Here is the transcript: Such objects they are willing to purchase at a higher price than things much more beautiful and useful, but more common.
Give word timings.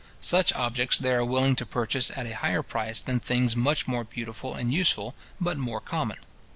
Such 0.19 0.51
objects 0.53 0.97
they 0.97 1.13
are 1.13 1.23
willing 1.23 1.55
to 1.57 1.63
purchase 1.63 2.09
at 2.17 2.25
a 2.25 2.33
higher 2.37 2.63
price 2.63 3.01
than 3.03 3.19
things 3.19 3.55
much 3.55 3.87
more 3.87 4.03
beautiful 4.03 4.55
and 4.55 4.73
useful, 4.73 5.13
but 5.39 5.59
more 5.59 5.79
common. 5.79 6.17